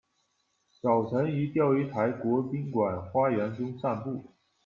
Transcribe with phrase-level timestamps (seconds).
[0.81, 4.33] 早晨于钓鱼台国宾馆花园中散步。